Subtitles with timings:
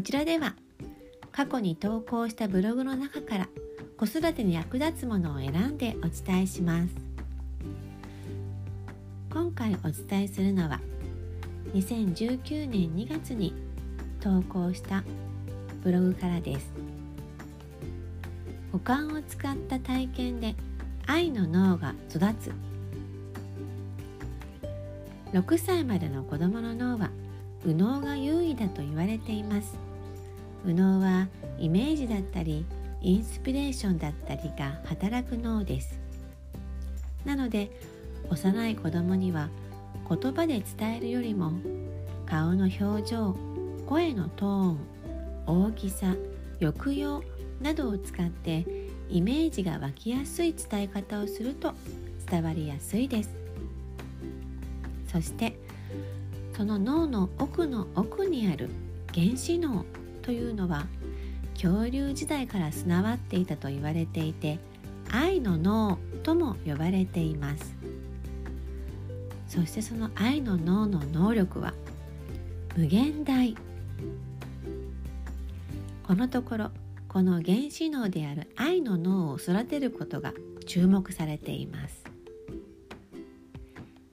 [0.00, 0.54] こちらでは
[1.30, 3.48] 過去に投稿したブログの中から
[3.98, 6.94] 子育てに役立つものを選んでお伝えします。
[9.30, 10.80] 今回お伝えするのは
[11.74, 13.52] 2019年2月に
[14.20, 15.04] 投稿した
[15.84, 16.72] ブログからです。
[18.72, 20.54] 五感を使った体験で
[21.06, 22.52] 愛の脳が育つ。
[25.34, 27.10] 6歳までの子供の脳は
[27.66, 29.89] 右脳が優位だと言われています。
[30.64, 31.28] 右脳は
[31.58, 32.64] イメージだったり
[33.00, 35.98] インスピレーションだったりが働く脳です。
[37.24, 37.70] なので
[38.30, 39.48] 幼い子供には
[40.08, 41.52] 言葉で伝えるよりも
[42.26, 43.36] 顔の表情
[43.86, 44.78] 声のトーン
[45.46, 46.14] 大きさ
[46.60, 47.22] 抑揚
[47.60, 48.64] などを使って
[49.08, 51.74] イメージが湧きやすい伝え方をすると
[52.30, 53.30] 伝わりやすいです。
[55.10, 55.58] そして
[56.56, 58.70] その脳の奥の奥にある
[59.12, 59.84] 原子脳
[60.22, 60.86] というのは
[61.54, 64.58] 恐竜時代から備わっていたと言われていて
[65.10, 67.74] 愛の脳とも呼ばれています。
[69.48, 71.74] そしてその愛の脳の能力は
[72.76, 73.56] 無限大。
[76.06, 76.70] このところ
[77.08, 80.32] この原子脳である愛の脳を育てることが
[80.66, 82.04] 注目されています。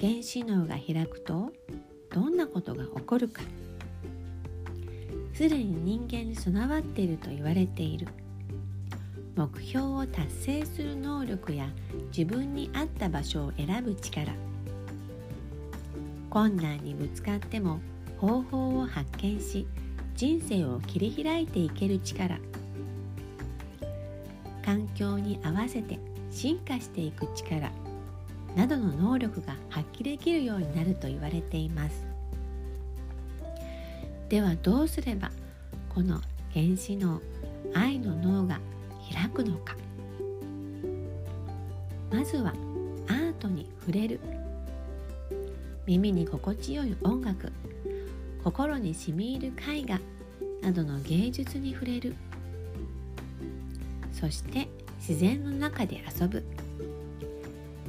[0.00, 1.52] 原子脳が開くと
[2.12, 3.42] どんなことが起こるか。
[5.32, 8.06] すでに人間に備わっていると言われている。
[9.36, 11.68] 目標を達成する能力や
[12.16, 14.32] 自分に合った場所を選ぶ力。
[16.28, 17.80] 困難にぶつかっても
[18.18, 19.66] 方法を発見し
[20.14, 22.38] 人生を切り開いていける力。
[24.64, 25.98] 環境に合わせて
[26.30, 27.72] 進化していく力
[28.54, 32.04] などの能力が発揮できるようになると言われています。
[34.30, 35.32] ではどうすれば
[35.92, 36.20] この
[36.54, 37.20] 原子脳
[37.74, 38.60] 愛の脳が
[39.12, 39.76] 開くのか。
[42.12, 42.54] まずは
[43.08, 44.20] アートに触れる。
[45.84, 47.52] 耳に心地よい音楽。
[48.44, 50.00] 心にしみ入る絵画。
[50.62, 52.14] などの芸術に触れる。
[54.12, 54.68] そして
[54.98, 56.44] 自然の中で遊ぶ。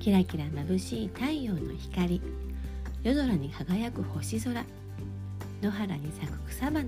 [0.00, 2.22] キラキラ眩しい太陽の光。
[3.02, 4.64] 夜空に輝く星空。
[5.62, 6.84] 野原に咲く草花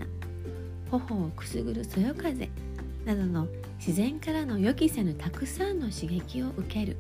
[0.91, 2.51] 頬をくすぐるそよ風
[3.05, 3.47] などの
[3.79, 6.97] 自然からの予期せぬたくさんの刺激を受ける。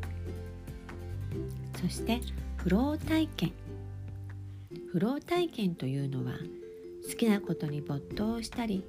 [1.81, 2.21] そして
[2.59, 3.53] フロー体験。
[4.93, 6.35] フロー体験というのは
[7.11, 8.85] 好きなことに没頭したり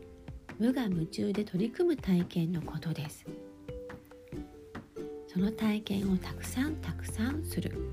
[0.60, 3.26] 無我夢中で取り組む体験のことです。
[5.28, 7.90] その体験をたくさんたくさんする。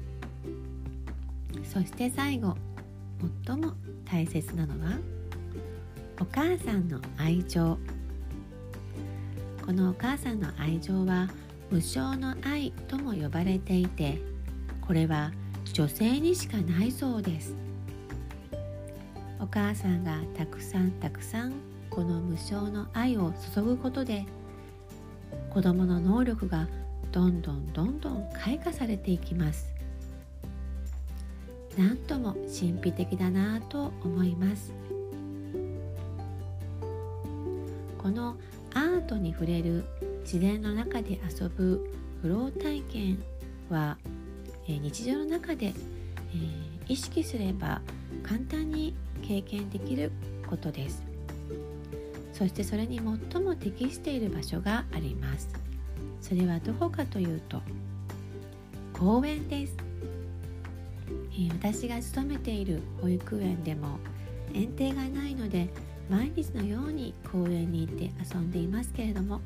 [1.65, 2.55] そして最後
[3.47, 3.73] 最も。
[4.13, 4.99] 大切なのは
[6.21, 7.79] お母さんの愛情。
[9.65, 11.31] このお母さんの愛情は
[11.71, 14.21] 無償の愛とも呼ばれていて
[14.87, 15.33] これは
[15.73, 17.57] 女性にしかないそうです。
[19.41, 21.55] お母さんがたくさんたくさん
[21.89, 24.27] この無償の愛を注ぐことで
[25.49, 26.69] 子どもの能力が
[27.13, 29.72] どんどんどんどん開花されていきます。
[31.79, 34.73] なんとも神秘的だなぁと思います。
[37.99, 38.37] この
[38.75, 39.85] アートに触れる
[40.23, 41.89] 自然の中で遊ぶ
[42.21, 43.23] フロー体験
[43.71, 43.97] は、
[44.67, 45.73] 日常の中で、え、
[46.89, 47.81] 意識すれば
[48.23, 50.13] 簡単に経験できる
[50.49, 51.03] ことです。
[52.33, 53.01] そしてそれに
[53.31, 55.49] 最も適している場所があります。
[56.21, 57.61] それはどこかというと
[58.93, 59.77] 公園です、
[61.39, 63.99] え、私が勤めている保育園でも
[64.55, 65.69] 園庭がないので
[66.11, 69.41] 毎日のように公園に行って遊んでいますけれども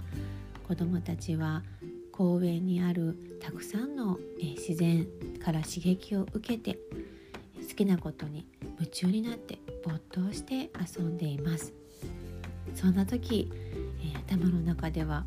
[0.67, 1.63] 子どもたちは
[2.11, 5.07] 公園にあるたくさんの自然
[5.45, 6.79] から刺激を受けて
[7.69, 8.47] 好きなことに
[8.79, 11.73] 夢中になって没頭して遊んでいます。
[12.75, 13.51] そんな時、
[14.03, 15.25] え、頭の中では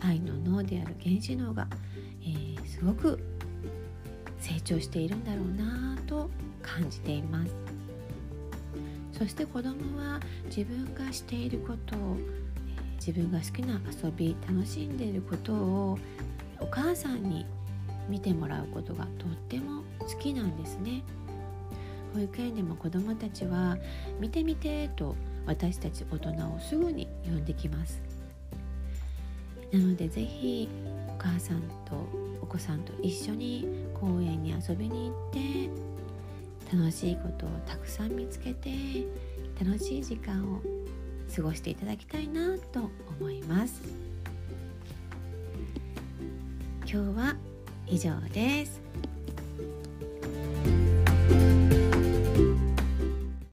[0.00, 1.68] 愛の脳である原子脳が、
[2.22, 3.18] えー、すごく
[4.38, 5.91] 成長しているんだろうな。
[6.12, 6.28] と
[6.60, 7.54] 感じています。
[9.12, 12.16] そして子供は自分がしていることを
[12.96, 15.98] 自分が好きな遊び楽しんでいることを
[16.60, 17.46] お母さんに
[18.08, 21.02] 見てもらうことがとっても好きなんですね。
[22.14, 23.78] 保育園でも子どもたちは
[24.20, 25.16] 「見てみて」と
[25.46, 28.02] 私たち大人をすぐに呼んできます。
[29.72, 30.68] なので是非
[31.08, 32.06] お母さんと
[32.42, 35.91] お子さんと一緒に公園に遊びに行って
[36.72, 38.70] 楽しいことをたくさん見つけて
[39.62, 40.60] 楽しい時間を
[41.34, 42.88] 過ごしていただきたいなと
[43.20, 43.82] 思います。
[46.80, 47.36] 今日は
[47.86, 48.91] 以上です。